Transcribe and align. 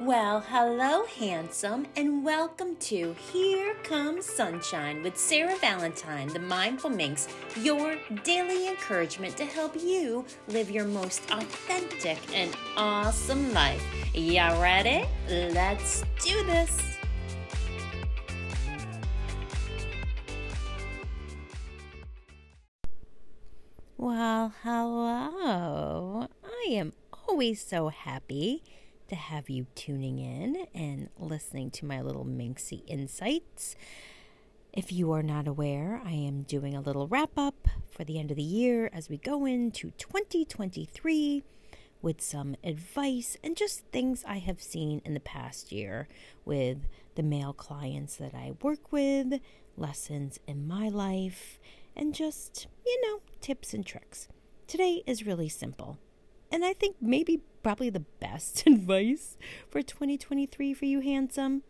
Well, 0.00 0.40
hello, 0.40 1.04
handsome, 1.06 1.86
and 1.94 2.24
welcome 2.24 2.74
to 2.76 3.14
Here 3.32 3.74
Comes 3.84 4.26
Sunshine 4.26 5.04
with 5.04 5.16
Sarah 5.16 5.56
Valentine, 5.58 6.26
the 6.26 6.40
Mindful 6.40 6.90
Minx, 6.90 7.28
your 7.54 7.94
daily 8.24 8.66
encouragement 8.66 9.36
to 9.36 9.44
help 9.44 9.76
you 9.76 10.24
live 10.48 10.68
your 10.68 10.84
most 10.84 11.22
authentic 11.30 12.18
and 12.34 12.50
awesome 12.76 13.54
life. 13.54 13.80
Y'all 14.12 14.60
ready? 14.60 15.06
Let's 15.28 16.02
do 16.20 16.44
this. 16.44 16.76
Well, 23.96 24.52
hello. 24.64 26.26
I 26.44 26.66
am 26.70 26.94
always 27.28 27.64
so 27.64 27.90
happy 27.90 28.64
to 29.08 29.14
have 29.14 29.50
you 29.50 29.66
tuning 29.74 30.18
in 30.18 30.66
and 30.74 31.08
listening 31.18 31.70
to 31.72 31.84
my 31.84 32.00
little 32.00 32.24
Minxie 32.24 32.82
insights. 32.86 33.76
If 34.72 34.92
you 34.92 35.12
are 35.12 35.22
not 35.22 35.46
aware, 35.46 36.00
I 36.04 36.12
am 36.12 36.42
doing 36.42 36.74
a 36.74 36.80
little 36.80 37.06
wrap 37.06 37.38
up 37.38 37.68
for 37.90 38.04
the 38.04 38.18
end 38.18 38.30
of 38.30 38.36
the 38.36 38.42
year 38.42 38.90
as 38.92 39.08
we 39.08 39.18
go 39.18 39.46
into 39.46 39.92
2023 39.98 41.44
with 42.02 42.20
some 42.20 42.56
advice 42.62 43.36
and 43.42 43.56
just 43.56 43.84
things 43.86 44.24
I 44.26 44.38
have 44.38 44.60
seen 44.60 45.00
in 45.04 45.14
the 45.14 45.20
past 45.20 45.72
year 45.72 46.08
with 46.44 46.78
the 47.14 47.22
male 47.22 47.52
clients 47.52 48.16
that 48.16 48.34
I 48.34 48.52
work 48.62 48.92
with, 48.92 49.40
lessons 49.76 50.38
in 50.46 50.66
my 50.66 50.88
life, 50.88 51.58
and 51.96 52.14
just, 52.14 52.66
you 52.84 53.00
know, 53.02 53.20
tips 53.40 53.72
and 53.72 53.86
tricks. 53.86 54.28
Today 54.66 55.02
is 55.06 55.24
really 55.24 55.48
simple. 55.48 55.98
And 56.54 56.64
I 56.64 56.72
think 56.72 56.94
maybe 57.00 57.40
probably 57.64 57.90
the 57.90 58.04
best 58.20 58.64
advice 58.66 59.36
for 59.68 59.82
2023 59.82 60.72
for 60.72 60.84
you, 60.84 61.00
handsome. 61.00 61.64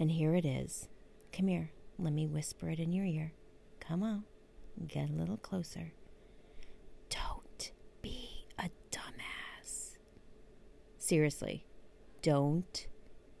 And 0.00 0.10
here 0.10 0.34
it 0.34 0.46
is. 0.46 0.88
Come 1.30 1.48
here. 1.48 1.72
Let 1.98 2.14
me 2.14 2.26
whisper 2.26 2.70
it 2.70 2.80
in 2.80 2.90
your 2.94 3.04
ear. 3.04 3.34
Come 3.80 4.02
on. 4.02 4.24
Get 4.86 5.10
a 5.10 5.12
little 5.12 5.36
closer. 5.36 5.92
Don't 7.10 7.70
be 8.00 8.46
a 8.58 8.70
dumbass. 8.90 9.98
Seriously, 10.98 11.66
don't 12.22 12.86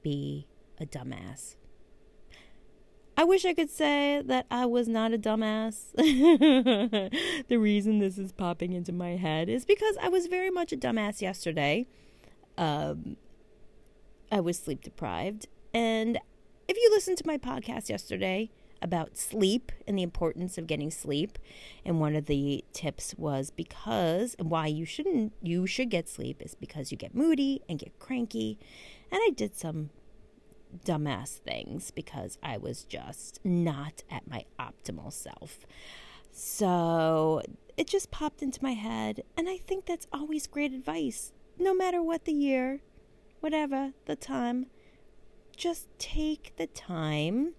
be 0.02 0.48
a 0.78 0.84
dumbass. 0.84 1.56
I 3.18 3.24
wish 3.24 3.44
I 3.44 3.52
could 3.52 3.68
say 3.68 4.22
that 4.26 4.46
I 4.48 4.64
was 4.64 4.86
not 4.86 5.12
a 5.12 5.18
dumbass. 5.18 5.90
the 7.48 7.56
reason 7.56 7.98
this 7.98 8.16
is 8.16 8.30
popping 8.30 8.72
into 8.72 8.92
my 8.92 9.16
head 9.16 9.48
is 9.48 9.64
because 9.64 9.96
I 10.00 10.08
was 10.08 10.28
very 10.28 10.50
much 10.50 10.72
a 10.72 10.76
dumbass 10.76 11.20
yesterday. 11.20 11.88
Um, 12.56 13.16
I 14.30 14.38
was 14.38 14.56
sleep 14.56 14.82
deprived. 14.82 15.48
And 15.74 16.20
if 16.68 16.76
you 16.76 16.88
listened 16.92 17.18
to 17.18 17.26
my 17.26 17.38
podcast 17.38 17.88
yesterday 17.88 18.50
about 18.80 19.16
sleep 19.16 19.72
and 19.88 19.98
the 19.98 20.04
importance 20.04 20.56
of 20.56 20.68
getting 20.68 20.92
sleep, 20.92 21.40
and 21.84 21.98
one 21.98 22.14
of 22.14 22.26
the 22.26 22.64
tips 22.72 23.16
was 23.18 23.50
because 23.50 24.36
why 24.38 24.68
you 24.68 24.84
shouldn't 24.84 25.32
you 25.42 25.66
should 25.66 25.90
get 25.90 26.08
sleep 26.08 26.40
is 26.40 26.54
because 26.54 26.92
you 26.92 26.96
get 26.96 27.16
moody 27.16 27.62
and 27.68 27.80
get 27.80 27.98
cranky. 27.98 28.60
And 29.10 29.20
I 29.24 29.30
did 29.34 29.56
some 29.56 29.90
dumbass 30.84 31.38
things 31.38 31.90
because 31.90 32.38
I 32.42 32.56
was 32.56 32.84
just 32.84 33.40
not 33.44 34.02
at 34.10 34.28
my 34.28 34.44
optimal 34.58 35.12
self. 35.12 35.66
So 36.30 37.42
it 37.76 37.86
just 37.86 38.10
popped 38.10 38.42
into 38.42 38.62
my 38.62 38.74
head, 38.74 39.22
and 39.36 39.48
I 39.48 39.56
think 39.56 39.86
that's 39.86 40.06
always 40.12 40.46
great 40.46 40.72
advice. 40.72 41.32
No 41.58 41.74
matter 41.74 42.02
what 42.02 42.24
the 42.24 42.32
year, 42.32 42.80
whatever 43.40 43.92
the 44.06 44.16
time, 44.16 44.66
just 45.56 45.88
take 45.98 46.54
the 46.56 46.68
time 46.68 47.54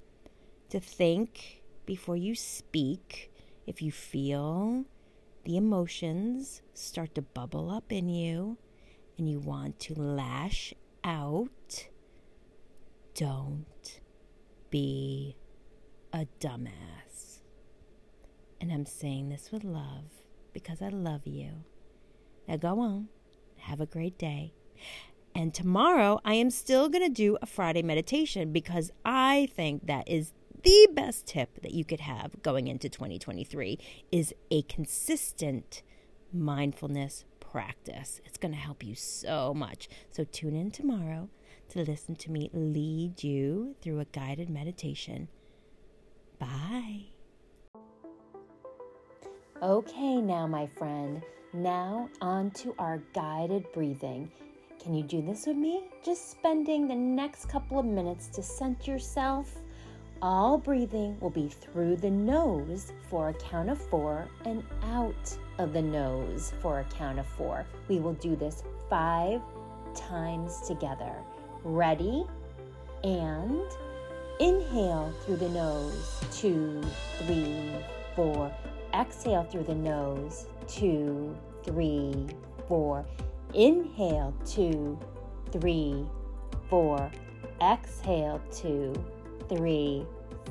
to 0.70 0.80
think 0.80 1.64
before 1.86 2.16
you 2.16 2.36
speak. 2.36 3.32
If 3.68 3.82
you 3.82 3.92
feel 3.92 4.86
the 5.44 5.58
emotions 5.58 6.62
start 6.74 7.16
to 7.16 7.22
bubble 7.22 7.70
up 7.70 7.92
in 7.92 8.08
you 8.08 8.58
and 9.18 9.30
you 9.30 9.40
want 9.40 9.80
to 9.82 9.94
lash 9.96 10.74
out, 11.04 11.88
don't 13.20 14.00
be 14.70 15.36
a 16.14 16.26
dumbass. 16.40 17.40
And 18.62 18.72
I'm 18.72 18.86
saying 18.86 19.28
this 19.28 19.52
with 19.52 19.66
love 19.66 20.24
because 20.54 20.82
I 20.82 20.88
love 20.88 21.28
you. 21.28 21.66
Now 22.48 22.56
go 22.56 22.80
on, 22.80 23.10
have 23.58 23.82
a 23.82 23.86
great 23.86 24.18
day. 24.18 24.54
And 25.36 25.54
tomorrow 25.54 26.22
I 26.24 26.36
am 26.36 26.50
still 26.50 26.88
going 26.88 27.04
to 27.04 27.14
do 27.14 27.38
a 27.42 27.46
Friday 27.46 27.82
meditation 27.82 28.54
because 28.54 28.90
I 29.04 29.50
think 29.54 29.88
that 29.88 30.08
is 30.08 30.32
the 30.64 30.88
best 30.94 31.28
tip 31.28 31.62
that 31.62 31.74
you 31.74 31.84
could 31.84 32.00
have 32.00 32.42
going 32.42 32.68
into 32.68 32.88
2023 32.88 33.78
is 34.14 34.34
a 34.50 34.62
consistent 34.62 35.84
mindfulness 36.32 37.26
practice. 37.42 38.22
It's 38.24 38.38
going 38.38 38.54
to 38.54 38.58
help 38.58 38.82
you 38.82 38.96
so 38.96 39.54
much. 39.54 39.90
So 40.10 40.24
tune 40.24 40.56
in 40.56 40.72
tomorrow 40.72 41.28
to 41.70 41.84
listen 41.84 42.16
to 42.16 42.32
me 42.32 42.50
lead 42.54 43.24
you 43.24 43.76
through 43.82 44.00
a 44.00 44.06
guided 44.06 44.50
meditation. 44.50 45.28
Bye. 46.40 47.06
Okay, 49.62 50.22
now, 50.22 50.48
my 50.48 50.68
friend, 50.68 51.22
now 51.54 52.10
on 52.22 52.52
to 52.52 52.74
our 52.80 53.02
guided 53.14 53.72
breathing. 53.74 54.32
Can 54.82 54.94
you 54.94 55.04
do 55.04 55.22
this 55.22 55.46
with 55.46 55.58
me? 55.58 55.84
Just 56.04 56.32
spending 56.32 56.88
the 56.88 56.96
next 56.96 57.50
couple 57.50 57.78
of 57.78 57.86
minutes 57.86 58.28
to 58.28 58.42
center 58.42 58.92
yourself. 58.94 59.60
All 60.22 60.58
breathing 60.58 61.20
will 61.20 61.30
be 61.30 61.50
through 61.50 61.98
the 61.98 62.10
nose 62.10 62.94
for 63.10 63.30
a 63.30 63.34
count 63.34 63.70
of 63.70 63.82
four 63.90 64.28
and 64.46 64.64
out 64.84 65.38
of 65.58 65.74
the 65.74 65.82
nose 65.82 66.54
for 66.62 66.80
a 66.80 66.84
count 66.86 67.20
of 67.20 67.26
four. 67.26 67.66
We 67.90 68.00
will 68.00 68.14
do 68.14 68.36
this 68.38 68.64
five 68.90 69.42
times 69.94 70.62
together. 70.68 71.16
Ready? 71.64 72.26
And 73.04 73.62
inhale 74.40 75.14
through 75.26 75.38
the 75.38 75.50
nose. 75.50 76.22
Two, 76.32 76.82
three, 77.20 77.72
four. 78.16 78.52
Exhale 78.94 79.44
through 79.44 79.64
the 79.64 79.76
nose. 79.76 80.48
Two, 80.68 81.36
three, 81.64 82.28
four. 82.68 83.06
Inhale, 83.54 84.34
two, 84.46 84.98
three, 85.52 86.06
four. 86.70 87.12
Exhale, 87.62 88.42
two, 88.54 88.94
three, 89.50 90.06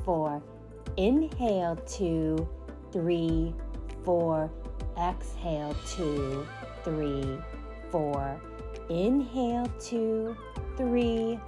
four. 0.04 0.42
Inhale, 0.96 1.76
two, 1.86 2.46
three, 2.92 3.54
four. 4.04 4.50
Exhale, 4.98 5.74
two, 5.96 6.46
three, 6.84 7.38
four. 7.90 8.38
Inhale, 8.88 9.70
two, 9.80 10.36
three, 10.76 11.38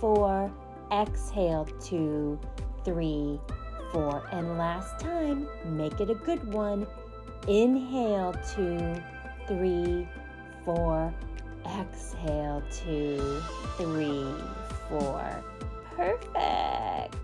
four. 0.00 0.50
Exhale, 0.92 1.66
two, 1.80 2.38
three, 2.84 3.40
four. 3.92 4.26
And 4.32 4.56
last 4.56 5.00
time, 5.00 5.46
make 5.64 6.00
it 6.00 6.10
a 6.10 6.14
good 6.14 6.52
one. 6.52 6.86
Inhale, 7.48 8.34
two, 8.54 9.02
three, 9.46 10.08
four. 10.64 11.12
Exhale, 11.78 12.62
two, 12.70 13.42
three, 13.76 14.24
four. 14.88 15.44
Perfect. 15.96 17.16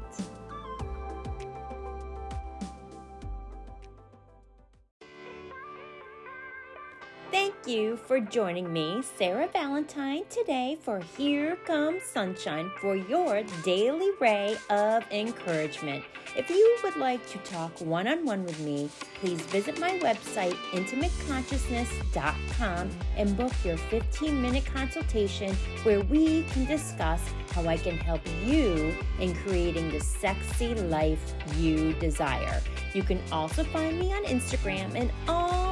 You 7.67 7.97
for 7.97 8.19
joining 8.19 8.73
me, 8.73 9.03
Sarah 9.17 9.49
Valentine, 9.53 10.25
today 10.31 10.79
for 10.82 11.00
Here 11.17 11.56
Comes 11.67 12.03
Sunshine 12.03 12.73
for 12.81 12.97
your 12.97 13.44
daily 13.64 14.11
ray 14.20 14.56
of 14.70 15.05
encouragement. 15.11 16.03
If 16.37 16.50
you 16.50 16.79
would 16.82 16.97
like 16.97 17.25
to 17.29 17.38
talk 17.38 17.81
one 17.81 18.06
on 18.09 18.25
one 18.25 18.44
with 18.44 18.59
me, 18.61 18.91
please 19.20 19.41
visit 19.43 19.79
my 19.79 19.99
website, 19.99 20.55
intimateconsciousness.com, 20.73 22.91
and 23.17 23.37
book 23.37 23.53
your 23.65 23.76
15 23.76 24.41
minute 24.41 24.65
consultation 24.65 25.55
where 25.82 26.00
we 26.00 26.44
can 26.44 26.65
discuss 26.65 27.20
how 27.50 27.67
I 27.67 27.76
can 27.76 27.99
help 27.99 28.23
you 28.44 28.97
in 29.20 29.35
creating 29.37 29.91
the 29.91 30.00
sexy 30.00 30.75
life 30.75 31.35
you 31.56 31.93
desire. 31.94 32.62
You 32.94 33.03
can 33.03 33.20
also 33.31 33.62
find 33.65 33.99
me 33.99 34.11
on 34.12 34.25
Instagram, 34.25 34.94
and 34.94 35.11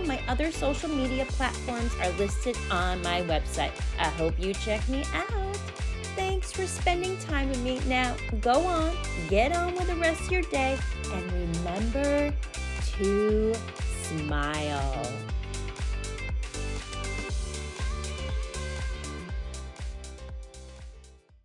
my 0.06 0.20
other 0.29 0.50
social 0.50 0.88
media 0.88 1.25
platforms 1.26 1.93
are 2.00 2.11
listed 2.12 2.56
on 2.70 3.02
my 3.02 3.23
website. 3.23 3.73
I 3.99 4.08
hope 4.08 4.35
you 4.38 4.55
check 4.55 4.87
me 4.88 5.05
out. 5.14 5.56
Thanks 6.17 6.52
for 6.52 6.67
spending 6.67 7.17
time 7.19 7.49
with 7.49 7.62
me. 7.62 7.81
Now, 7.87 8.17
go 8.41 8.64
on, 8.67 8.97
get 9.29 9.52
on 9.52 9.75
with 9.75 9.87
the 9.87 9.97
rest 9.97 10.23
of 10.23 10.32
your 10.32 10.43
day, 10.43 10.79
and 11.12 11.32
remember 11.32 12.32
to 12.97 13.55
smile. 14.02 15.30